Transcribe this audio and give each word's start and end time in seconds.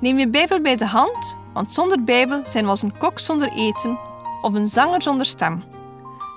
Neem 0.00 0.18
je 0.18 0.28
Bijbel 0.28 0.60
bij 0.60 0.76
de 0.76 0.86
hand, 0.86 1.36
want 1.52 1.72
zonder 1.74 2.04
Bijbel 2.04 2.46
zijn 2.46 2.64
we 2.64 2.70
als 2.70 2.82
een 2.82 2.96
kok 2.98 3.18
zonder 3.18 3.52
eten 3.52 3.98
of 4.42 4.54
een 4.54 4.66
zanger 4.66 5.02
zonder 5.02 5.26
stem. 5.26 5.62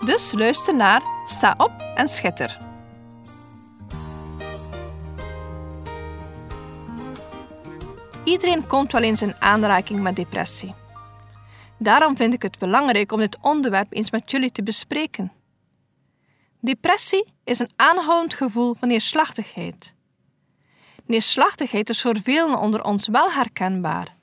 Dus 0.05 0.33
luister 0.33 0.75
naar, 0.75 1.01
sta 1.25 1.53
op 1.57 1.71
en 1.95 2.07
schitter. 2.07 2.59
Iedereen 8.23 8.67
komt 8.67 8.91
wel 8.91 9.01
eens 9.01 9.21
in 9.21 9.41
aanraking 9.41 10.01
met 10.01 10.15
depressie. 10.15 10.73
Daarom 11.77 12.15
vind 12.15 12.33
ik 12.33 12.41
het 12.41 12.59
belangrijk 12.59 13.11
om 13.11 13.19
dit 13.19 13.37
onderwerp 13.41 13.87
eens 13.89 14.11
met 14.11 14.31
jullie 14.31 14.51
te 14.51 14.63
bespreken. 14.63 15.31
Depressie 16.59 17.33
is 17.43 17.59
een 17.59 17.71
aanhoudend 17.75 18.33
gevoel 18.33 18.73
van 18.73 18.87
neerslachtigheid. 18.87 19.95
Neerslachtigheid 21.05 21.89
is 21.89 22.01
voor 22.01 22.21
velen 22.21 22.59
onder 22.59 22.83
ons 22.83 23.07
wel 23.07 23.31
herkenbaar. 23.31 24.15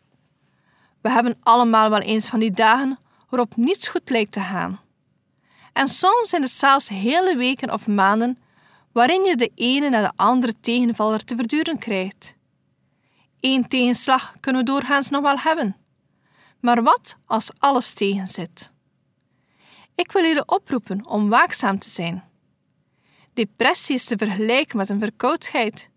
We 1.00 1.10
hebben 1.10 1.38
allemaal 1.42 1.90
wel 1.90 2.00
eens 2.00 2.28
van 2.28 2.40
die 2.40 2.50
dagen 2.50 2.98
waarop 3.28 3.56
niets 3.56 3.88
goed 3.88 4.10
lijkt 4.10 4.32
te 4.32 4.40
gaan. 4.40 4.80
En 5.72 5.88
soms 5.88 6.28
zijn 6.28 6.42
het 6.42 6.50
zelfs 6.50 6.88
hele 6.88 7.36
weken 7.36 7.72
of 7.72 7.86
maanden 7.86 8.38
waarin 8.92 9.24
je 9.24 9.36
de 9.36 9.50
ene 9.54 9.88
na 9.88 10.00
de 10.00 10.12
andere 10.16 10.60
tegenvaller 10.60 11.24
te 11.24 11.36
verduren 11.36 11.78
krijgt. 11.78 12.36
Eén 13.40 13.66
tegenslag 13.66 14.34
kunnen 14.40 14.64
we 14.64 14.70
doorgaans 14.70 15.10
nog 15.10 15.22
wel 15.22 15.38
hebben. 15.38 15.76
Maar 16.60 16.82
wat 16.82 17.16
als 17.26 17.50
alles 17.58 17.92
tegenzit? 17.92 18.72
Ik 19.94 20.12
wil 20.12 20.22
jullie 20.22 20.48
oproepen 20.48 21.06
om 21.06 21.28
waakzaam 21.28 21.78
te 21.78 21.90
zijn. 21.90 22.24
Depressie 23.32 23.94
is 23.94 24.04
te 24.04 24.16
vergelijken 24.16 24.76
met 24.76 24.88
een 24.88 24.98
verkoudheid. 24.98 25.89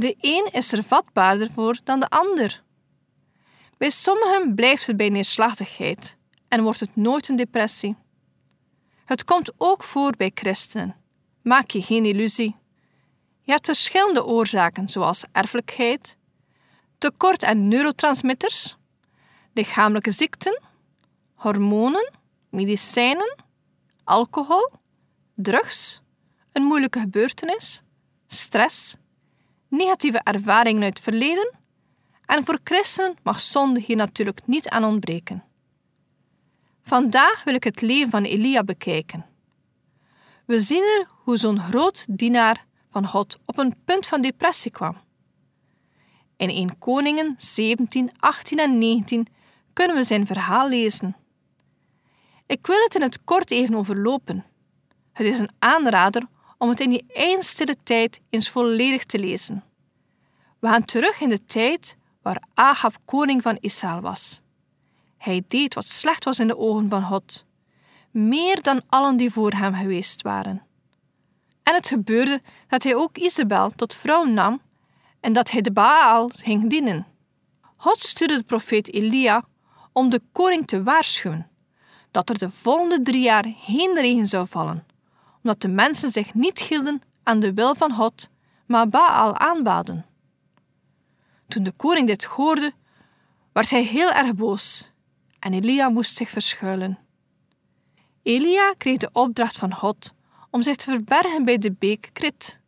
De 0.00 0.16
een 0.20 0.48
is 0.52 0.72
er 0.72 0.82
vatbaarder 0.84 1.50
voor 1.50 1.78
dan 1.84 2.00
de 2.00 2.08
ander. 2.08 2.62
Bij 3.76 3.90
sommigen 3.90 4.54
blijft 4.54 4.86
het 4.86 4.96
bij 4.96 5.08
neerslachtigheid 5.08 6.16
en 6.48 6.62
wordt 6.62 6.80
het 6.80 6.96
nooit 6.96 7.28
een 7.28 7.36
depressie. 7.36 7.96
Het 9.04 9.24
komt 9.24 9.52
ook 9.56 9.82
voor 9.82 10.16
bij 10.16 10.30
christenen. 10.34 10.96
Maak 11.42 11.70
je 11.70 11.82
geen 11.82 12.04
illusie. 12.04 12.56
Je 13.40 13.52
hebt 13.52 13.66
verschillende 13.66 14.24
oorzaken, 14.24 14.88
zoals 14.88 15.24
erfelijkheid, 15.32 16.16
tekort 16.98 17.44
aan 17.44 17.68
neurotransmitters, 17.68 18.76
lichamelijke 19.52 20.10
ziekten, 20.10 20.60
hormonen, 21.34 22.12
medicijnen, 22.50 23.36
alcohol, 24.04 24.70
drugs, 25.34 26.02
een 26.52 26.62
moeilijke 26.62 27.00
gebeurtenis, 27.00 27.82
stress, 28.26 28.96
negatieve 29.70 30.20
ervaringen 30.22 30.82
uit 30.82 30.94
het 30.94 31.02
verleden 31.02 31.58
en 32.26 32.44
voor 32.44 32.58
christenen 32.64 33.16
mag 33.22 33.40
zonde 33.40 33.80
hier 33.80 33.96
natuurlijk 33.96 34.46
niet 34.46 34.68
aan 34.68 34.84
ontbreken. 34.84 35.44
Vandaag 36.82 37.44
wil 37.44 37.54
ik 37.54 37.64
het 37.64 37.80
leven 37.80 38.10
van 38.10 38.24
Elia 38.24 38.64
bekijken. 38.64 39.26
We 40.44 40.60
zien 40.60 40.82
er 40.82 41.08
hoe 41.24 41.36
zo'n 41.36 41.60
groot 41.60 42.06
dienaar 42.08 42.64
van 42.90 43.06
God 43.06 43.38
op 43.44 43.58
een 43.58 43.74
punt 43.84 44.06
van 44.06 44.20
depressie 44.20 44.70
kwam. 44.70 44.96
In 46.36 46.48
1 46.48 46.78
Koningen 46.78 47.34
17, 47.38 48.10
18 48.18 48.58
en 48.58 48.78
19 48.78 49.26
kunnen 49.72 49.96
we 49.96 50.02
zijn 50.02 50.26
verhaal 50.26 50.68
lezen. 50.68 51.16
Ik 52.46 52.66
wil 52.66 52.82
het 52.82 52.94
in 52.94 53.02
het 53.02 53.24
kort 53.24 53.50
even 53.50 53.74
overlopen. 53.74 54.44
Het 55.12 55.26
is 55.26 55.38
een 55.38 55.50
aanrader 55.58 56.22
om 56.60 56.68
het 56.68 56.80
in 56.80 57.02
eigen 57.14 57.42
stille 57.42 57.76
tijd 57.82 58.20
eens 58.30 58.48
volledig 58.48 59.04
te 59.04 59.18
lezen. 59.18 59.64
We 60.58 60.68
gaan 60.68 60.84
terug 60.84 61.20
in 61.20 61.28
de 61.28 61.44
tijd 61.44 61.96
waar 62.22 62.42
Ahab 62.54 62.96
koning 63.04 63.42
van 63.42 63.56
Israël 63.60 64.00
was. 64.00 64.40
Hij 65.16 65.44
deed 65.48 65.74
wat 65.74 65.86
slecht 65.86 66.24
was 66.24 66.38
in 66.38 66.46
de 66.46 66.58
ogen 66.58 66.88
van 66.88 67.02
God, 67.02 67.44
meer 68.10 68.62
dan 68.62 68.82
allen 68.88 69.16
die 69.16 69.30
voor 69.30 69.52
hem 69.52 69.74
geweest 69.74 70.22
waren. 70.22 70.62
En 71.62 71.74
het 71.74 71.88
gebeurde 71.88 72.42
dat 72.68 72.82
hij 72.82 72.94
ook 72.94 73.18
Isabel 73.18 73.70
tot 73.70 73.94
vrouw 73.94 74.24
nam 74.24 74.60
en 75.20 75.32
dat 75.32 75.50
hij 75.50 75.60
de 75.60 75.72
Baal 75.72 76.30
ging 76.34 76.70
dienen. 76.70 77.06
God 77.76 77.98
stuurde 77.98 78.36
de 78.36 78.42
profeet 78.42 78.92
Elia 78.92 79.44
om 79.92 80.08
de 80.08 80.22
koning 80.32 80.66
te 80.66 80.82
waarschuwen 80.82 81.50
dat 82.10 82.28
er 82.28 82.38
de 82.38 82.50
volgende 82.50 83.00
drie 83.00 83.22
jaar 83.22 83.54
geen 83.56 83.94
regen 83.94 84.26
zou 84.26 84.46
vallen, 84.46 84.86
omdat 85.42 85.60
de 85.60 85.68
mensen 85.68 86.10
zich 86.10 86.34
niet 86.34 86.62
hielden 86.62 87.02
aan 87.22 87.40
de 87.40 87.54
wil 87.54 87.74
van 87.74 87.92
God, 87.92 88.30
maar 88.66 88.88
Baal 88.88 89.36
aanbaden. 89.36 90.06
Toen 91.48 91.62
de 91.62 91.72
koning 91.72 92.06
dit 92.06 92.24
hoorde, 92.24 92.72
werd 93.52 93.70
hij 93.70 93.82
heel 93.82 94.10
erg 94.10 94.34
boos 94.34 94.92
en 95.38 95.54
Elia 95.54 95.88
moest 95.88 96.14
zich 96.14 96.28
verschuilen. 96.28 96.98
Elia 98.22 98.74
kreeg 98.78 98.98
de 98.98 99.10
opdracht 99.12 99.56
van 99.56 99.74
God 99.74 100.14
om 100.50 100.62
zich 100.62 100.76
te 100.76 100.90
verbergen 100.90 101.44
bij 101.44 101.58
de 101.58 101.72
beek 101.72 102.10
Krit, 102.12 102.60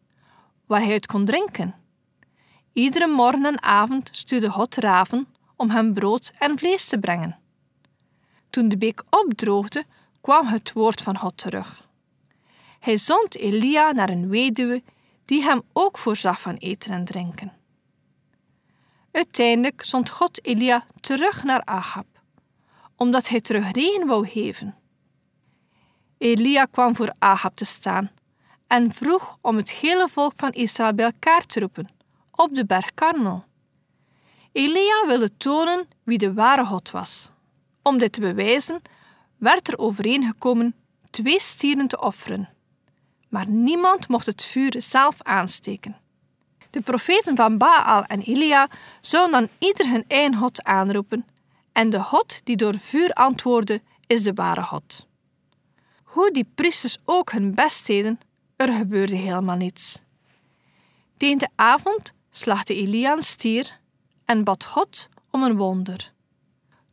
waar 0.66 0.80
hij 0.80 0.92
uit 0.92 1.06
kon 1.06 1.24
drinken. 1.24 1.74
Iedere 2.72 3.06
morgen 3.06 3.44
en 3.44 3.62
avond 3.62 4.08
stuurde 4.12 4.50
God 4.50 4.76
raven 4.76 5.26
om 5.56 5.70
hem 5.70 5.92
brood 5.92 6.32
en 6.38 6.58
vlees 6.58 6.88
te 6.88 6.98
brengen. 6.98 7.38
Toen 8.50 8.68
de 8.68 8.76
beek 8.76 9.02
opdroogde, 9.10 9.84
kwam 10.20 10.46
het 10.46 10.72
woord 10.72 11.02
van 11.02 11.18
God 11.18 11.36
terug. 11.36 11.88
Hij 12.82 12.96
zond 12.96 13.36
Elia 13.36 13.92
naar 13.92 14.10
een 14.10 14.28
weduwe 14.28 14.82
die 15.24 15.42
hem 15.42 15.62
ook 15.72 15.98
voorzag 15.98 16.40
van 16.40 16.54
eten 16.54 16.92
en 16.92 17.04
drinken. 17.04 17.52
Uiteindelijk 19.10 19.82
zond 19.82 20.10
God 20.10 20.44
Elia 20.44 20.84
terug 21.00 21.44
naar 21.44 21.64
Ahab, 21.64 22.06
omdat 22.96 23.28
hij 23.28 23.40
terug 23.40 23.72
regen 23.72 24.06
wou 24.06 24.28
geven. 24.28 24.74
Elia 26.18 26.64
kwam 26.64 26.96
voor 26.96 27.14
Ahab 27.18 27.56
te 27.56 27.64
staan 27.64 28.10
en 28.66 28.92
vroeg 28.92 29.38
om 29.40 29.56
het 29.56 29.70
hele 29.70 30.08
volk 30.08 30.32
van 30.36 30.52
Israël 30.52 30.94
bij 30.94 31.04
elkaar 31.04 31.46
te 31.46 31.60
roepen 31.60 31.90
op 32.30 32.54
de 32.54 32.66
berg 32.66 32.94
Karmel. 32.94 33.44
Elia 34.52 35.06
wilde 35.06 35.36
tonen 35.36 35.88
wie 36.02 36.18
de 36.18 36.32
ware 36.32 36.64
God 36.64 36.90
was. 36.90 37.30
Om 37.82 37.98
dit 37.98 38.12
te 38.12 38.20
bewijzen 38.20 38.82
werd 39.36 39.68
er 39.68 39.78
overeengekomen 39.78 40.74
twee 41.10 41.40
stieren 41.40 41.88
te 41.88 42.00
offeren. 42.00 42.48
Maar 43.32 43.48
niemand 43.48 44.08
mocht 44.08 44.26
het 44.26 44.44
vuur 44.44 44.74
zelf 44.78 45.22
aansteken. 45.22 45.96
De 46.70 46.80
profeten 46.80 47.36
van 47.36 47.58
Baal 47.58 48.04
en 48.04 48.20
Elia 48.20 48.68
zouden 49.00 49.40
dan 49.40 49.48
ieder 49.58 49.86
hun 49.88 50.04
eigen 50.08 50.36
God 50.36 50.62
aanroepen, 50.62 51.26
en 51.72 51.90
de 51.90 52.00
God 52.00 52.40
die 52.44 52.56
door 52.56 52.78
vuur 52.78 53.12
antwoordde, 53.12 53.80
is 54.06 54.22
de 54.22 54.32
ware 54.32 54.62
God. 54.62 55.06
Hoe 56.02 56.30
die 56.30 56.46
priesters 56.54 56.98
ook 57.04 57.32
hun 57.32 57.54
best 57.54 57.86
deden, 57.86 58.20
er 58.56 58.72
gebeurde 58.72 59.16
helemaal 59.16 59.56
niets. 59.56 60.02
Tegen 61.16 61.38
de 61.38 61.48
avond 61.54 62.14
slachtte 62.30 62.74
Elia 62.74 63.12
een 63.12 63.22
stier 63.22 63.78
en 64.24 64.44
bad 64.44 64.64
God 64.64 65.08
om 65.30 65.42
een 65.42 65.56
wonder. 65.56 66.12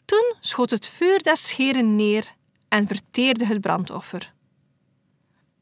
Toen 0.05 0.33
schoot 0.39 0.69
het 0.69 0.85
vuur 0.85 1.23
des 1.23 1.47
scheren 1.47 1.95
neer 1.95 2.33
en 2.67 2.87
verteerde 2.87 3.45
het 3.45 3.61
brandoffer. 3.61 4.33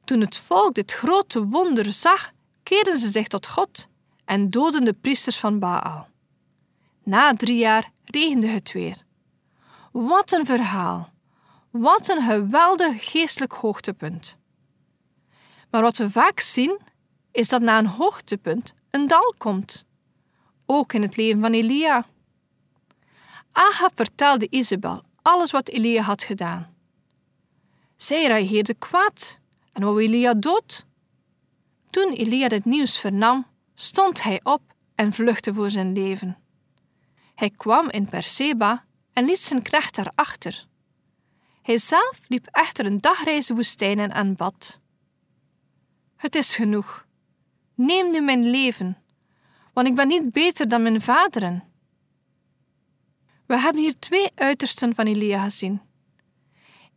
Toen 0.08 0.22
het 0.22 0.38
volk 0.38 0.74
dit 0.74 0.92
grote 0.92 1.46
wonder 1.46 1.94
zag, 1.94 2.32
keerden 2.64 2.98
ze 2.98 3.12
zich 3.12 3.28
tot 3.28 3.48
God 3.48 3.88
en 4.26 4.50
doden 4.50 4.86
de 4.86 4.94
priesters 4.94 5.38
van 5.38 5.60
Baal. 5.60 6.08
Na 7.04 7.34
drie 7.34 7.58
jaar 7.58 7.92
regende 8.04 8.48
het 8.48 8.72
weer. 8.72 9.04
Wat 9.92 10.32
een 10.32 10.46
verhaal! 10.46 11.10
Wat 11.72 12.10
een 12.10 12.22
geweldig 12.22 13.10
geestelijk 13.12 13.54
hoogtepunt. 13.54 14.38
Maar 15.70 15.82
wat 15.82 15.98
we 15.98 16.10
vaak 16.10 16.40
zien, 16.40 16.80
is 17.32 17.50
dat 17.50 17.62
na 17.62 17.78
een 17.78 17.88
hoogtepunt 17.88 18.74
een 18.90 19.08
dal 19.08 19.34
komt. 19.38 19.86
Ook 20.66 20.94
in 20.94 21.02
het 21.02 21.18
leven 21.18 21.42
van 21.42 21.54
Elia. 21.54 22.06
Ahab 23.52 23.92
vertelde 23.96 24.48
Isabel 24.50 25.04
alles 25.22 25.52
wat 25.52 25.70
Elia 25.70 26.02
had 26.02 26.24
gedaan. 26.24 26.76
Zij 27.96 28.26
reageerde 28.26 28.74
kwaad 28.74 29.40
en 29.78 29.84
wou 29.84 30.02
Elia 30.02 30.34
dood. 30.34 30.86
Toen 31.90 32.14
Elia 32.14 32.48
dit 32.48 32.66
nieuws 32.66 33.00
vernam, 33.00 33.46
stond 33.74 34.24
hij 34.24 34.40
op 34.44 34.62
en 34.96 35.14
vluchtte 35.14 35.54
voor 35.54 35.70
zijn 35.70 35.94
leven. 35.94 36.38
Hij 37.36 37.50
kwam 37.50 37.90
in 37.90 38.06
Perseba 38.06 38.86
en 39.14 39.26
liet 39.26 39.40
zijn 39.40 39.62
knecht 39.62 39.96
daarachter. 39.96 40.68
Hij 41.62 41.78
zelf 41.78 42.22
liep 42.28 42.48
echter 42.52 42.86
een 42.86 43.02
dagreis 43.02 43.48
de 43.48 43.54
woestijn 43.54 44.00
en 44.00 44.14
aanbad. 44.14 44.80
Het 46.16 46.36
is 46.36 46.56
genoeg. 46.56 47.06
Neem 47.74 48.10
nu 48.10 48.22
mijn 48.22 48.50
leven, 48.50 48.98
want 49.74 49.88
ik 49.88 49.96
ben 49.96 50.08
niet 50.08 50.32
beter 50.32 50.68
dan 50.68 50.82
mijn 50.82 51.02
vaderen. 51.02 51.64
We 53.46 53.60
hebben 53.60 53.82
hier 53.82 54.00
twee 54.00 54.32
uitersten 54.36 54.96
van 54.96 55.06
Elia 55.06 55.44
gezien. 55.44 55.82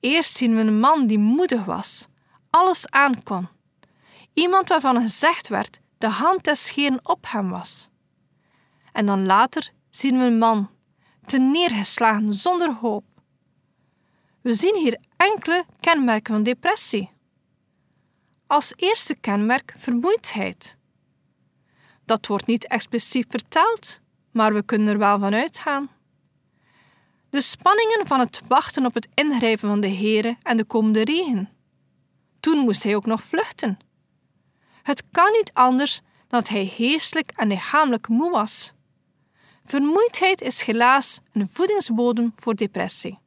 Eerst 0.00 0.36
zien 0.36 0.54
we 0.54 0.60
een 0.60 0.80
man 0.80 1.06
die 1.06 1.18
moedig 1.18 1.64
was, 1.64 2.09
alles 2.50 2.88
aankon. 2.88 3.48
Iemand 4.32 4.68
waarvan 4.68 5.00
gezegd 5.00 5.48
werd 5.48 5.80
de 5.98 6.08
hand 6.08 6.44
des 6.44 6.66
scheren 6.66 7.00
op 7.02 7.24
hem 7.28 7.50
was. 7.50 7.88
En 8.92 9.06
dan 9.06 9.26
later 9.26 9.72
zien 9.90 10.18
we 10.18 10.24
een 10.24 10.38
man, 10.38 10.70
neergeslagen 11.38 12.32
zonder 12.32 12.74
hoop. 12.74 13.04
We 14.40 14.54
zien 14.54 14.76
hier 14.76 14.98
enkele 15.16 15.64
kenmerken 15.80 16.34
van 16.34 16.42
depressie. 16.42 17.10
Als 18.46 18.72
eerste 18.76 19.14
kenmerk 19.14 19.74
vermoeidheid. 19.78 20.78
Dat 22.04 22.26
wordt 22.26 22.46
niet 22.46 22.66
expliciet 22.66 23.26
verteld, 23.28 24.00
maar 24.30 24.54
we 24.54 24.62
kunnen 24.62 24.88
er 24.88 24.98
wel 24.98 25.18
van 25.18 25.34
uitgaan. 25.34 25.90
De 27.30 27.40
spanningen 27.40 28.06
van 28.06 28.20
het 28.20 28.40
wachten 28.48 28.86
op 28.86 28.94
het 28.94 29.08
ingrijpen 29.14 29.68
van 29.68 29.80
de 29.80 29.90
Heere 29.90 30.36
en 30.42 30.56
de 30.56 30.64
komende 30.64 31.04
regen. 31.04 31.48
Toen 32.40 32.58
moest 32.58 32.82
hij 32.82 32.96
ook 32.96 33.06
nog 33.06 33.22
vluchten. 33.22 33.78
Het 34.82 35.02
kan 35.10 35.32
niet 35.32 35.50
anders 35.52 36.00
dan 36.00 36.10
dat 36.30 36.48
hij 36.48 36.66
geestelijk 36.66 37.32
en 37.36 37.48
lichamelijk 37.48 38.08
moe 38.08 38.30
was. 38.30 38.74
Vermoeidheid 39.64 40.40
is 40.40 40.62
helaas 40.62 41.20
een 41.32 41.48
voedingsbodem 41.48 42.32
voor 42.36 42.54
depressie. 42.54 43.18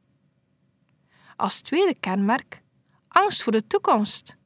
Als 1.36 1.60
tweede 1.60 1.94
kenmerk 2.00 2.62
angst 3.08 3.42
voor 3.42 3.52
de 3.52 3.66
toekomst. 3.66 4.36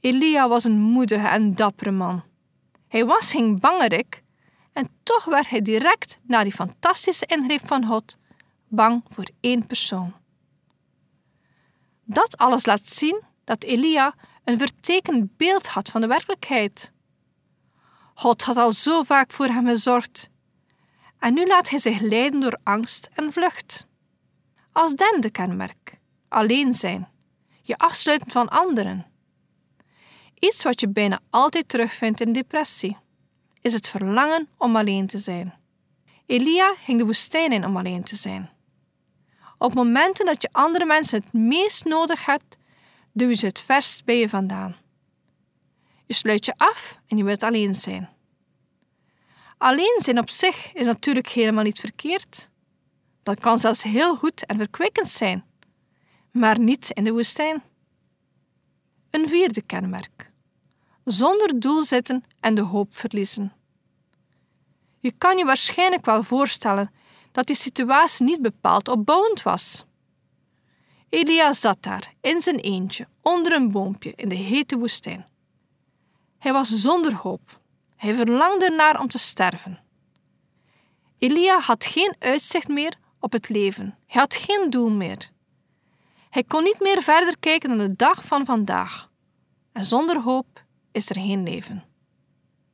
Elia 0.00 0.48
was 0.48 0.64
een 0.64 0.80
moedige 0.80 1.26
en 1.26 1.54
dappere 1.54 1.90
man. 1.90 2.22
Hij 2.88 3.04
was 3.04 3.30
geen 3.30 3.58
bangerik 3.60 4.22
en 4.72 4.88
toch 5.02 5.24
werd 5.24 5.48
hij 5.48 5.62
direct 5.62 6.18
na 6.22 6.42
die 6.42 6.52
fantastische 6.52 7.26
ingreep 7.26 7.66
van 7.66 7.86
God 7.86 8.16
bang 8.68 9.02
voor 9.08 9.24
één 9.40 9.66
persoon. 9.66 10.14
Dat 12.04 12.36
alles 12.36 12.66
laat 12.66 12.86
zien 12.86 13.22
dat 13.44 13.64
Elia 13.64 14.14
een 14.44 14.58
vertekend 14.58 15.36
beeld 15.36 15.66
had 15.66 15.88
van 15.88 16.00
de 16.00 16.06
werkelijkheid. 16.06 16.92
God 18.14 18.42
had 18.42 18.56
al 18.56 18.72
zo 18.72 19.02
vaak 19.02 19.32
voor 19.32 19.46
hem 19.46 19.66
gezorgd 19.66 20.30
en 21.22 21.34
nu 21.34 21.46
laat 21.46 21.68
hij 21.68 21.78
zich 21.78 22.00
leiden 22.00 22.40
door 22.40 22.58
angst 22.62 23.10
en 23.14 23.32
vlucht. 23.32 23.86
Als 24.72 24.94
derde 24.94 25.30
kenmerk: 25.30 25.98
alleen 26.28 26.74
zijn, 26.74 27.08
je 27.62 27.78
afsluiten 27.78 28.30
van 28.30 28.48
anderen. 28.48 29.06
Iets 30.38 30.62
wat 30.62 30.80
je 30.80 30.88
bijna 30.88 31.20
altijd 31.30 31.68
terugvindt 31.68 32.20
in 32.20 32.32
depressie, 32.32 32.96
is 33.60 33.72
het 33.72 33.88
verlangen 33.88 34.48
om 34.56 34.76
alleen 34.76 35.06
te 35.06 35.18
zijn. 35.18 35.54
Elia 36.26 36.74
ging 36.78 36.98
de 36.98 37.04
woestijn 37.04 37.52
in 37.52 37.64
om 37.64 37.76
alleen 37.76 38.02
te 38.02 38.16
zijn. 38.16 38.50
Op 39.62 39.74
momenten 39.74 40.26
dat 40.26 40.42
je 40.42 40.48
andere 40.52 40.84
mensen 40.84 41.20
het 41.20 41.32
meest 41.32 41.84
nodig 41.84 42.26
hebt, 42.26 42.56
je 43.12 43.34
ze 43.34 43.46
het 43.46 43.60
verst 43.60 44.04
bij 44.04 44.18
je 44.18 44.28
vandaan. 44.28 44.76
Je 46.06 46.14
sluit 46.14 46.44
je 46.44 46.54
af 46.56 46.98
en 47.06 47.16
je 47.16 47.24
wilt 47.24 47.42
alleen 47.42 47.74
zijn. 47.74 48.08
Alleen 49.58 49.94
zijn 49.96 50.18
op 50.18 50.30
zich 50.30 50.72
is 50.72 50.86
natuurlijk 50.86 51.28
helemaal 51.28 51.64
niet 51.64 51.80
verkeerd. 51.80 52.50
Dat 53.22 53.40
kan 53.40 53.58
zelfs 53.58 53.82
heel 53.82 54.16
goed 54.16 54.46
en 54.46 54.56
verkwikkend 54.56 55.08
zijn, 55.08 55.44
maar 56.30 56.58
niet 56.58 56.90
in 56.90 57.04
de 57.04 57.12
woestijn. 57.12 57.62
Een 59.10 59.28
vierde 59.28 59.62
kenmerk: 59.62 60.30
zonder 61.04 61.60
doel 61.60 61.82
zitten 61.82 62.24
en 62.40 62.54
de 62.54 62.62
hoop 62.62 62.96
verliezen. 62.96 63.52
Je 65.00 65.12
kan 65.18 65.38
je 65.38 65.44
waarschijnlijk 65.44 66.04
wel 66.04 66.22
voorstellen 66.22 66.90
dat 67.32 67.46
die 67.46 67.56
situatie 67.56 68.24
niet 68.24 68.42
bepaald 68.42 68.88
opbouwend 68.88 69.42
was. 69.42 69.84
Elia 71.08 71.52
zat 71.52 71.82
daar 71.82 72.14
in 72.20 72.40
zijn 72.40 72.58
eentje 72.58 73.08
onder 73.22 73.52
een 73.52 73.70
boompje 73.70 74.12
in 74.16 74.28
de 74.28 74.34
hete 74.34 74.78
woestijn. 74.78 75.26
Hij 76.38 76.52
was 76.52 76.68
zonder 76.68 77.14
hoop. 77.14 77.60
Hij 77.96 78.14
verlangde 78.14 78.70
naar 78.70 79.00
om 79.00 79.08
te 79.08 79.18
sterven. 79.18 79.80
Elia 81.18 81.58
had 81.58 81.84
geen 81.84 82.14
uitzicht 82.18 82.68
meer 82.68 82.94
op 83.20 83.32
het 83.32 83.48
leven. 83.48 83.98
Hij 84.06 84.20
had 84.20 84.34
geen 84.34 84.70
doel 84.70 84.90
meer. 84.90 85.30
Hij 86.30 86.42
kon 86.42 86.62
niet 86.62 86.80
meer 86.80 87.02
verder 87.02 87.38
kijken 87.38 87.68
dan 87.68 87.78
de 87.78 87.96
dag 87.96 88.24
van 88.24 88.44
vandaag. 88.44 89.10
En 89.72 89.84
zonder 89.84 90.20
hoop 90.20 90.64
is 90.92 91.10
er 91.10 91.20
geen 91.20 91.42
leven. 91.42 91.84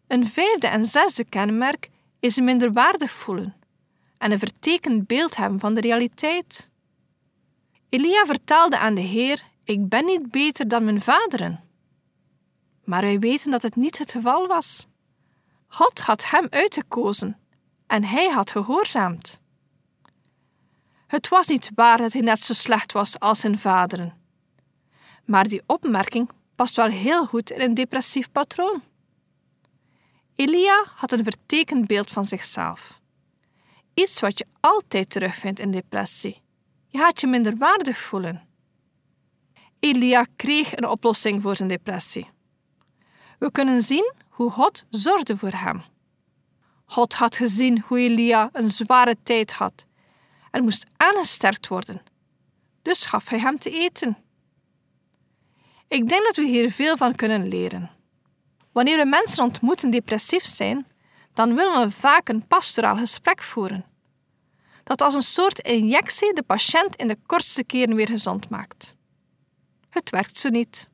Een 0.06 0.26
vijfde 0.26 0.66
en 0.66 0.84
zesde 0.84 1.24
kenmerk 1.24 1.90
is 2.20 2.36
een 2.36 2.44
minderwaardig 2.44 3.10
voelen 3.10 3.57
en 4.18 4.32
een 4.32 4.38
vertekend 4.38 5.06
beeld 5.06 5.36
hebben 5.36 5.60
van 5.60 5.74
de 5.74 5.80
realiteit. 5.80 6.70
Elia 7.88 8.24
vertelde 8.26 8.78
aan 8.78 8.94
de 8.94 9.00
Heer: 9.00 9.42
Ik 9.64 9.88
ben 9.88 10.04
niet 10.04 10.30
beter 10.30 10.68
dan 10.68 10.84
mijn 10.84 11.00
vaderen. 11.00 11.64
Maar 12.84 13.02
wij 13.02 13.18
weten 13.18 13.50
dat 13.50 13.62
het 13.62 13.76
niet 13.76 13.98
het 13.98 14.12
geval 14.12 14.46
was. 14.46 14.86
God 15.66 16.00
had 16.00 16.30
hem 16.30 16.46
uitgekozen 16.50 17.38
en 17.86 18.04
hij 18.04 18.28
had 18.28 18.50
gehoorzaamd. 18.50 19.40
Het 21.06 21.28
was 21.28 21.46
niet 21.46 21.70
waar 21.74 21.98
dat 21.98 22.12
hij 22.12 22.22
net 22.22 22.40
zo 22.40 22.52
slecht 22.52 22.92
was 22.92 23.18
als 23.18 23.40
zijn 23.40 23.58
vaderen. 23.58 24.16
Maar 25.24 25.48
die 25.48 25.62
opmerking 25.66 26.30
past 26.54 26.76
wel 26.76 26.86
heel 26.86 27.26
goed 27.26 27.50
in 27.50 27.60
een 27.60 27.74
depressief 27.74 28.32
patroon. 28.32 28.82
Elia 30.34 30.84
had 30.94 31.12
een 31.12 31.24
vertekend 31.24 31.86
beeld 31.86 32.10
van 32.10 32.24
zichzelf. 32.24 32.97
Iets 33.98 34.20
wat 34.20 34.38
je 34.38 34.46
altijd 34.60 35.10
terugvindt 35.10 35.60
in 35.60 35.70
depressie. 35.70 36.42
Je 36.86 36.98
gaat 36.98 37.20
je 37.20 37.26
minderwaardig 37.26 37.98
voelen. 37.98 38.48
Elia 39.78 40.26
kreeg 40.36 40.76
een 40.76 40.88
oplossing 40.88 41.42
voor 41.42 41.56
zijn 41.56 41.68
depressie. 41.68 42.30
We 43.38 43.50
kunnen 43.50 43.82
zien 43.82 44.12
hoe 44.28 44.50
God 44.50 44.84
zorgde 44.90 45.36
voor 45.36 45.52
hem. 45.52 45.82
God 46.84 47.14
had 47.14 47.36
gezien 47.36 47.84
hoe 47.86 47.98
Elia 47.98 48.48
een 48.52 48.70
zware 48.70 49.16
tijd 49.22 49.52
had 49.52 49.86
en 50.50 50.62
moest 50.62 50.86
aangesterkt 50.96 51.68
worden. 51.68 52.02
Dus 52.82 53.04
gaf 53.04 53.28
hij 53.28 53.38
hem 53.38 53.58
te 53.58 53.70
eten. 53.70 54.16
Ik 55.88 56.08
denk 56.08 56.24
dat 56.24 56.36
we 56.36 56.46
hier 56.46 56.70
veel 56.70 56.96
van 56.96 57.14
kunnen 57.14 57.48
leren. 57.48 57.90
Wanneer 58.72 58.98
we 58.98 59.04
mensen 59.04 59.44
ontmoeten 59.44 59.90
die 59.90 60.00
depressief 60.00 60.44
zijn, 60.44 60.86
dan 61.34 61.54
willen 61.54 61.82
we 61.82 61.90
vaak 61.90 62.28
een 62.28 62.46
pastoraal 62.46 62.96
gesprek 62.96 63.42
voeren. 63.42 63.87
Dat 64.88 65.00
als 65.00 65.14
een 65.14 65.22
soort 65.22 65.58
injectie 65.58 66.34
de 66.34 66.42
patiënt 66.42 66.96
in 66.96 67.08
de 67.08 67.18
kortste 67.26 67.64
keren 67.64 67.94
weer 67.94 68.06
gezond 68.06 68.48
maakt. 68.48 68.96
Het 69.90 70.10
werkt 70.10 70.36
zo 70.36 70.48
niet. 70.48 70.90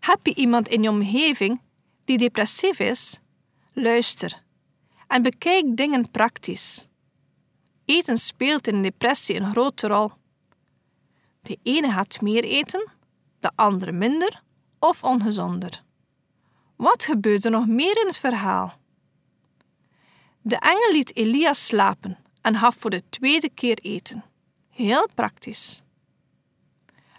Heb 0.00 0.26
je 0.26 0.34
iemand 0.34 0.68
in 0.68 0.82
je 0.82 0.88
omgeving 0.88 1.60
die 2.04 2.18
depressief 2.18 2.78
is? 2.78 3.20
Luister 3.72 4.42
en 5.06 5.22
bekijk 5.22 5.76
dingen 5.76 6.10
praktisch. 6.10 6.88
Eten 7.84 8.18
speelt 8.18 8.66
in 8.66 8.82
depressie 8.82 9.36
een 9.36 9.50
grote 9.50 9.86
rol. 9.86 10.12
De 11.42 11.58
ene 11.62 11.90
gaat 11.90 12.20
meer 12.20 12.44
eten, 12.44 12.88
de 13.40 13.50
andere 13.54 13.92
minder 13.92 14.42
of 14.78 15.04
ongezonder. 15.04 15.82
Wat 16.76 17.04
gebeurde 17.04 17.50
nog 17.50 17.66
meer 17.66 18.00
in 18.00 18.06
het 18.06 18.18
verhaal? 18.18 18.78
De 20.40 20.56
engel 20.56 20.92
liet 20.92 21.16
Elias 21.16 21.66
slapen 21.66 22.18
en 22.48 22.58
gaf 22.58 22.76
voor 22.76 22.90
de 22.90 23.02
tweede 23.08 23.50
keer 23.54 23.78
eten. 23.82 24.24
Heel 24.70 25.08
praktisch. 25.14 25.84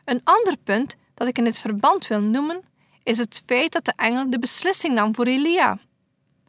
Een 0.06 0.22
ander 0.24 0.58
punt 0.64 0.96
dat 1.14 1.28
ik 1.28 1.38
in 1.38 1.44
dit 1.44 1.60
verband 1.60 2.08
wil 2.08 2.22
noemen 2.22 2.62
is 3.04 3.18
het 3.18 3.42
feit 3.46 3.72
dat 3.72 3.86
de 3.86 3.94
engel 3.96 4.30
de 4.30 4.40
beslissing 4.40 4.94
nam 4.94 5.16
voor 5.16 5.26
Elia. 5.26 5.78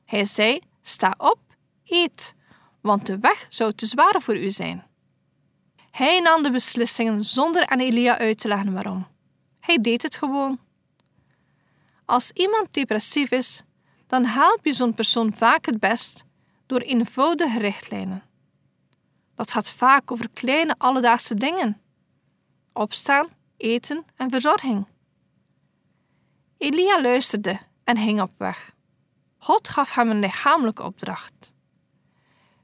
Hij 0.05 0.25
zei: 0.25 0.61
Sta 0.83 1.15
op, 1.19 1.39
eet, 1.85 2.35
want 2.81 3.07
de 3.07 3.19
weg 3.19 3.47
zou 3.49 3.73
te 3.73 3.87
zwaar 3.87 4.21
voor 4.23 4.37
u 4.37 4.51
zijn. 4.51 4.87
Hij 5.91 6.21
nam 6.21 6.43
de 6.43 6.51
beslissingen 6.51 7.25
zonder 7.25 7.67
aan 7.67 7.79
Elia 7.79 8.19
uit 8.19 8.39
te 8.39 8.49
leggen 8.49 8.73
waarom. 8.73 9.07
Hij 9.61 9.79
deed 9.79 10.03
het 10.03 10.17
gewoon. 10.17 10.59
Als 12.05 12.31
iemand 12.31 12.75
depressief 12.75 13.31
is, 13.31 13.63
dan 14.07 14.25
help 14.25 14.59
je 14.63 14.73
zo'n 14.73 14.95
persoon 14.95 15.33
vaak 15.33 15.67
het 15.67 15.81
best 15.81 16.25
door 16.67 16.81
eenvoudige 16.81 17.59
richtlijnen. 17.59 18.30
Dat 19.41 19.51
gaat 19.51 19.71
vaak 19.71 20.13
over 20.13 20.31
kleine 20.31 20.75
alledaagse 20.79 21.35
dingen: 21.35 21.81
opstaan, 22.73 23.29
eten 23.57 24.05
en 24.17 24.31
verzorging. 24.31 24.87
Elia 26.59 27.01
luisterde 27.01 27.61
en 27.85 27.97
ging 27.97 28.21
op 28.21 28.31
weg. 28.37 28.75
God 29.39 29.69
gaf 29.69 29.95
hem 29.95 30.11
een 30.11 30.19
lichamelijke 30.19 30.83
opdracht. 30.83 31.53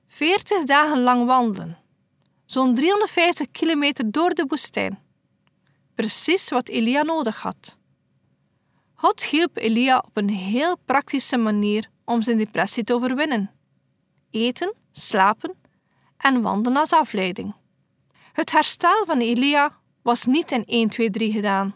Veertig 0.06 0.64
dagen 0.64 1.00
lang 1.00 1.26
wandelen, 1.26 1.78
zo'n 2.44 2.74
350 2.74 3.50
kilometer 3.50 4.10
door 4.10 4.34
de 4.34 4.44
woestijn. 4.48 4.98
Precies 5.94 6.48
wat 6.48 6.68
Elia 6.68 7.02
nodig 7.02 7.42
had. 7.42 7.78
God 8.94 9.24
hielp 9.24 9.56
Elia 9.56 9.98
op 9.98 10.16
een 10.16 10.30
heel 10.30 10.76
praktische 10.84 11.36
manier 11.36 11.90
om 12.04 12.22
zijn 12.22 12.38
depressie 12.38 12.84
te 12.84 12.94
overwinnen. 12.94 13.50
Eten, 14.30 14.74
slapen 14.92 15.64
en 16.16 16.42
wandelen 16.42 16.78
als 16.78 16.92
afleiding. 16.92 17.54
Het 18.32 18.52
herstel 18.52 19.04
van 19.04 19.18
Elia 19.18 19.78
was 20.02 20.24
niet 20.24 20.52
in 20.52 20.64
1, 20.64 20.88
2, 20.88 21.10
3 21.10 21.32
gedaan. 21.32 21.74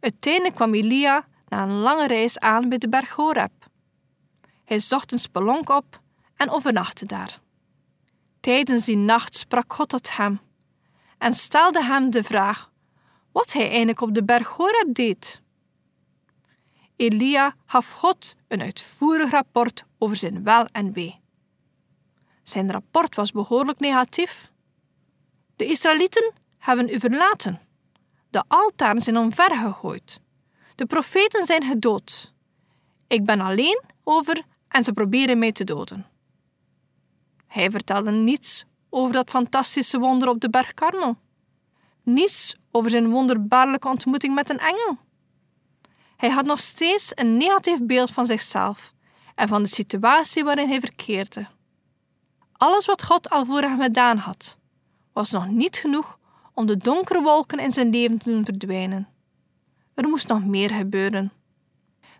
Uiteindelijk 0.00 0.54
kwam 0.54 0.74
Elia 0.74 1.26
na 1.48 1.62
een 1.62 1.78
lange 1.78 2.06
reis 2.06 2.38
aan 2.38 2.68
bij 2.68 2.78
de 2.78 2.88
berg 2.88 3.12
Horeb. 3.12 3.52
Hij 4.64 4.78
zocht 4.78 5.12
een 5.12 5.18
spelonk 5.18 5.68
op 5.68 6.00
en 6.36 6.50
overnachtte 6.50 7.06
daar. 7.06 7.40
Tijdens 8.40 8.84
die 8.84 8.96
nacht 8.96 9.36
sprak 9.36 9.72
God 9.72 9.88
tot 9.88 10.16
hem 10.16 10.40
en 11.18 11.34
stelde 11.34 11.84
hem 11.84 12.10
de 12.10 12.22
vraag 12.22 12.70
wat 13.32 13.52
hij 13.52 13.68
eigenlijk 13.68 14.00
op 14.00 14.14
de 14.14 14.24
berg 14.24 14.48
Horeb 14.48 14.94
deed. 14.94 15.42
Elia 16.96 17.54
gaf 17.66 17.90
God 17.90 18.36
een 18.48 18.62
uitvoerig 18.62 19.30
rapport 19.30 19.84
over 19.98 20.16
zijn 20.16 20.44
wel 20.44 20.66
en 20.72 20.92
wee. 20.92 21.20
Zijn 22.48 22.70
rapport 22.70 23.14
was 23.14 23.32
behoorlijk 23.32 23.80
negatief. 23.80 24.50
De 25.56 25.64
Israëlieten 25.64 26.32
hebben 26.58 26.88
u 26.88 26.98
verlaten. 26.98 27.60
De 28.30 28.44
altaren 28.48 29.00
zijn 29.00 29.16
omvergegooid. 29.18 30.20
De 30.74 30.86
profeten 30.86 31.46
zijn 31.46 31.62
gedood. 31.62 32.34
Ik 33.06 33.24
ben 33.24 33.40
alleen 33.40 33.82
over 34.04 34.42
en 34.68 34.84
ze 34.84 34.92
proberen 34.92 35.38
mij 35.38 35.52
te 35.52 35.64
doden. 35.64 36.06
Hij 37.46 37.70
vertelde 37.70 38.10
niets 38.10 38.64
over 38.90 39.12
dat 39.12 39.30
fantastische 39.30 39.98
wonder 39.98 40.28
op 40.28 40.40
de 40.40 40.50
berg 40.50 40.74
Karmel. 40.74 41.16
Niets 42.02 42.56
over 42.70 42.90
zijn 42.90 43.10
wonderbaarlijke 43.10 43.88
ontmoeting 43.88 44.34
met 44.34 44.50
een 44.50 44.58
engel. 44.58 44.98
Hij 46.16 46.30
had 46.30 46.46
nog 46.46 46.58
steeds 46.58 47.12
een 47.14 47.36
negatief 47.36 47.82
beeld 47.82 48.10
van 48.10 48.26
zichzelf 48.26 48.92
en 49.34 49.48
van 49.48 49.62
de 49.62 49.68
situatie 49.68 50.44
waarin 50.44 50.68
hij 50.68 50.80
verkeerde. 50.80 51.46
Alles 52.58 52.86
wat 52.86 53.04
God 53.04 53.30
al 53.30 53.44
voor 53.44 53.60
hem 53.60 53.80
gedaan 53.80 54.16
had, 54.16 54.56
was 55.12 55.30
nog 55.30 55.48
niet 55.48 55.76
genoeg 55.76 56.18
om 56.54 56.66
de 56.66 56.76
donkere 56.76 57.22
wolken 57.22 57.58
in 57.58 57.72
zijn 57.72 57.90
leven 57.90 58.18
te 58.18 58.30
doen 58.30 58.44
verdwijnen. 58.44 59.08
Er 59.94 60.08
moest 60.08 60.28
nog 60.28 60.44
meer 60.44 60.70
gebeuren. 60.70 61.32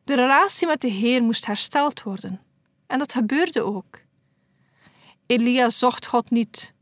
De 0.05 0.15
relatie 0.15 0.67
met 0.67 0.81
de 0.81 0.89
Heer 0.89 1.23
moest 1.23 1.47
hersteld 1.47 2.03
worden. 2.03 2.41
En 2.87 2.99
dat 2.99 3.13
gebeurde 3.13 3.63
ook. 3.63 4.01
Elia 5.27 5.71
zocht 5.71 6.07
God 6.07 6.31
niet, 6.31 6.73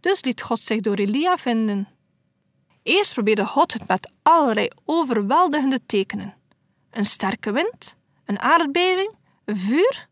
dus 0.00 0.24
liet 0.24 0.42
God 0.42 0.60
zich 0.60 0.80
door 0.80 0.96
Elia 0.96 1.36
vinden. 1.36 1.88
Eerst 2.82 3.12
probeerde 3.12 3.46
God 3.46 3.72
het 3.72 3.88
met 3.88 4.12
allerlei 4.22 4.68
overweldigende 4.84 5.80
tekenen: 5.86 6.34
een 6.90 7.04
sterke 7.04 7.52
wind, 7.52 7.96
een 8.24 8.38
aardbeving, 8.38 9.14
vuur. 9.46 10.08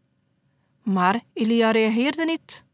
Maar 0.82 1.22
Elia 1.32 1.70
reageerde 1.70 2.24
niet. 2.24 2.64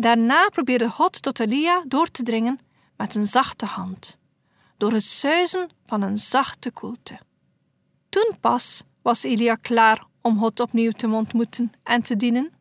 Daarna 0.00 0.48
probeerde 0.48 0.90
God 0.90 1.22
tot 1.22 1.40
Elia 1.40 1.84
door 1.86 2.06
te 2.06 2.22
dringen 2.22 2.58
met 2.96 3.14
een 3.14 3.24
zachte 3.24 3.66
hand, 3.66 4.18
door 4.76 4.92
het 4.92 5.04
zuizen 5.04 5.70
van 5.86 6.02
een 6.02 6.18
zachte 6.18 6.70
koelte. 6.70 7.18
Toen 8.08 8.36
pas 8.40 8.82
was 9.02 9.22
Elia 9.22 9.54
klaar 9.54 10.04
om 10.20 10.38
God 10.38 10.60
opnieuw 10.60 10.90
te 10.90 11.08
ontmoeten 11.08 11.72
en 11.82 12.02
te 12.02 12.16
dienen. 12.16 12.52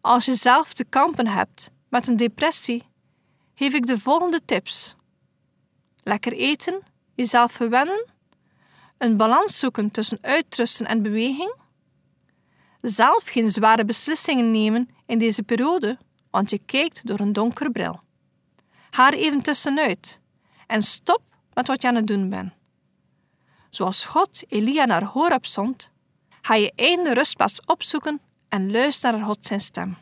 Als 0.00 0.24
je 0.24 0.34
zelf 0.34 0.72
te 0.72 0.84
kampen 0.84 1.26
hebt 1.26 1.70
met 1.88 2.08
een 2.08 2.16
depressie, 2.16 2.88
geef 3.54 3.74
ik 3.74 3.86
de 3.86 3.98
volgende 3.98 4.44
tips. 4.44 4.96
Lekker 6.02 6.32
eten, 6.32 6.82
jezelf 7.14 7.52
verwennen, 7.52 8.06
een 8.98 9.16
balans 9.16 9.58
zoeken 9.58 9.90
tussen 9.90 10.18
uitrusten 10.20 10.86
en 10.86 11.02
beweging, 11.02 11.54
zelf 12.80 13.24
geen 13.24 13.50
zware 13.50 13.84
beslissingen 13.84 14.50
nemen 14.50 14.88
in 15.06 15.18
deze 15.18 15.42
periode, 15.42 15.98
want 16.30 16.50
je 16.50 16.58
kijkt 16.58 17.06
door 17.06 17.20
een 17.20 17.32
donkere 17.32 17.70
bril. 17.70 18.00
Ga 18.90 19.10
even 19.10 19.42
tussenuit 19.42 20.20
en 20.66 20.82
stop 20.82 21.22
met 21.52 21.66
wat 21.66 21.82
je 21.82 21.88
aan 21.88 21.94
het 21.94 22.06
doen 22.06 22.28
bent. 22.28 22.52
Zoals 23.70 24.04
God 24.04 24.44
Elia 24.48 24.84
naar 24.84 25.04
Horeb 25.04 25.46
zond, 25.46 25.90
ga 26.42 26.54
je 26.54 26.72
eigen 26.74 27.14
rustplaats 27.14 27.60
opzoeken 27.64 28.20
en 28.48 28.70
luister 28.70 29.12
naar 29.12 29.24
God 29.24 29.46
zijn 29.46 29.60
stem. 29.60 29.96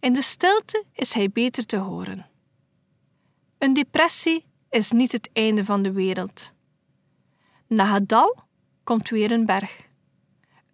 In 0.00 0.12
de 0.12 0.22
stilte 0.22 0.84
is 0.92 1.12
hij 1.12 1.30
beter 1.30 1.66
te 1.66 1.76
horen. 1.76 2.26
Een 3.58 3.72
depressie 3.72 4.44
is 4.70 4.90
niet 4.90 5.12
het 5.12 5.30
einde 5.32 5.64
van 5.64 5.82
de 5.82 5.92
wereld. 5.92 6.54
Na 7.66 7.92
het 7.92 8.08
dal 8.08 8.44
komt 8.82 9.08
weer 9.08 9.30
een 9.30 9.46
berg. 9.46 9.76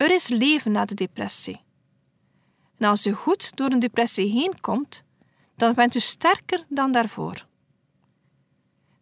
Er 0.01 0.11
is 0.11 0.29
leven 0.29 0.73
na 0.73 0.85
de 0.85 0.95
depressie. 0.95 1.61
En 2.79 2.89
als 2.89 3.03
je 3.03 3.13
goed 3.13 3.57
door 3.57 3.71
een 3.71 3.79
depressie 3.79 4.31
heen 4.31 4.61
komt, 4.61 5.05
dan 5.57 5.75
bent 5.75 5.95
u 5.95 6.01
sterker 6.01 6.65
dan 6.69 6.93
daarvoor. 6.93 7.47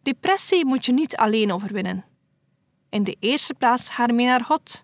Depressie 0.01 0.65
moet 0.65 0.85
je 0.85 0.91
niet 0.91 1.15
alleen 1.15 1.51
overwinnen. 1.51 2.05
In 2.89 3.03
de 3.03 3.15
eerste 3.19 3.53
plaats 3.53 3.89
ga 3.89 4.05
mee 4.05 4.25
naar 4.25 4.43
God 4.43 4.83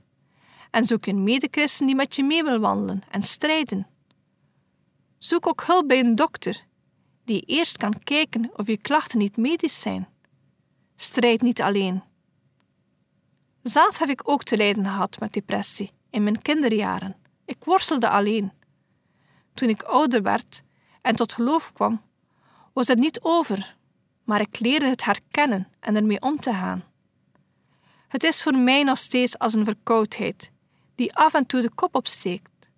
en 0.72 0.86
zoek 0.86 1.06
een 1.06 1.24
medechristen 1.24 1.86
die 1.86 1.96
met 1.96 2.16
je 2.16 2.24
mee 2.24 2.44
wil 2.44 2.60
wandelen 2.60 3.02
en 3.10 3.24
strijden. 3.24 3.88
Zoek 5.18 5.48
ook 5.48 5.64
hulp 5.64 5.88
bij 5.88 6.00
een 6.00 6.16
dokter 6.16 6.66
die 7.24 7.42
eerst 7.42 7.78
kan 7.78 8.00
kijken 8.04 8.52
of 8.54 8.68
je 8.68 8.78
klachten 8.78 9.20
niet 9.20 9.38
medisch 9.38 9.82
zijn. 9.82 10.08
Strijd 10.96 11.42
niet 11.42 11.62
alleen. 11.62 12.04
Zelf 13.64 13.98
heb 13.98 14.10
ik 14.10 14.30
ook 14.30 14.44
te 14.44 14.58
lijden 14.58 14.84
gehad 14.84 15.20
met 15.20 15.34
depressie 15.34 15.95
in 16.16 16.24
mijn 16.24 16.42
kinderjaren. 16.42 17.16
Ik 17.46 17.64
worstelde 17.64 18.10
alleen. 18.10 18.52
Toen 19.54 19.70
ik 19.70 19.84
ouder 19.84 20.22
werd 20.22 20.64
en 21.02 21.16
tot 21.16 21.34
geloof 21.34 21.74
kwam, 21.74 22.02
was 22.74 22.88
het 22.88 23.00
niet 23.00 23.22
over, 23.22 23.76
maar 24.24 24.42
ik 24.42 24.60
leerde 24.60 24.86
het 24.86 25.04
herkennen 25.04 25.68
en 25.80 25.96
ermee 25.96 26.22
om 26.22 26.40
te 26.40 26.54
gaan. 26.54 26.84
Het 28.08 28.24
is 28.24 28.44
voor 28.44 28.58
mij 28.58 28.84
nog 28.84 28.98
steeds 28.98 29.40
als 29.40 29.54
een 29.54 29.66
verkoudheid 29.66 30.52
die 30.96 31.16
af 31.16 31.34
en 31.34 31.46
toe 31.46 31.62
de 31.62 31.74
kop 31.76 31.96
opsteekt. 31.96 32.70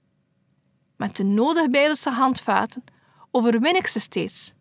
Met 0.95 1.15
de 1.15 1.23
nodige 1.23 1.69
Bijbelse 1.69 2.09
handvaten 2.09 2.83
overwin 3.31 3.75
ik 3.75 3.87
ze 3.87 3.99
steeds. 3.99 4.53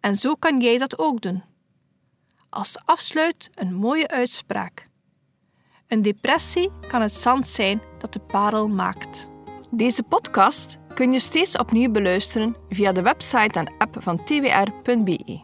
En 0.00 0.16
zo 0.16 0.34
kan 0.34 0.60
jij 0.60 0.78
dat 0.78 0.98
ook 0.98 1.20
doen. 1.20 1.42
Als 2.48 2.78
afsluit 2.84 3.50
een 3.54 3.74
mooie 3.74 4.08
uitspraak. 4.08 4.88
Een 5.86 6.02
depressie 6.02 6.70
kan 6.88 7.00
het 7.00 7.14
zand 7.14 7.48
zijn 7.48 7.80
dat 7.98 8.12
de 8.12 8.20
parel 8.20 8.68
maakt. 8.68 9.28
Deze 9.70 10.02
podcast 10.02 10.78
kun 10.94 11.12
je 11.12 11.18
steeds 11.18 11.56
opnieuw 11.56 11.90
beluisteren 11.90 12.56
via 12.68 12.92
de 12.92 13.02
website 13.02 13.58
en 13.58 13.72
app 13.78 13.96
van 13.98 14.24
twr.be. 14.24 15.40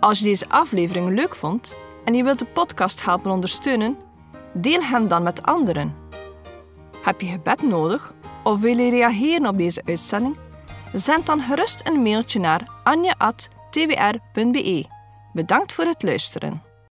Als 0.00 0.18
je 0.18 0.24
deze 0.24 0.48
aflevering 0.48 1.08
leuk 1.08 1.34
vond 1.34 1.74
en 2.04 2.14
je 2.14 2.24
wilt 2.24 2.38
de 2.38 2.44
podcast 2.44 3.04
helpen 3.04 3.30
ondersteunen, 3.30 3.96
deel 4.54 4.82
hem 4.82 5.08
dan 5.08 5.22
met 5.22 5.42
anderen. 5.42 5.94
Heb 7.02 7.20
je 7.20 7.26
gebed 7.26 7.62
nodig 7.62 8.14
of 8.42 8.60
wil 8.60 8.78
je 8.78 8.90
reageren 8.90 9.46
op 9.46 9.56
deze 9.56 9.82
uitzending? 9.84 10.36
Zend 10.92 11.26
dan 11.26 11.40
gerust 11.40 11.88
een 11.88 12.02
mailtje 12.02 12.40
naar 12.40 12.68
anje.twr.be. 12.84 14.84
Bedankt 15.32 15.72
voor 15.72 15.84
het 15.84 16.02
luisteren. 16.02 16.71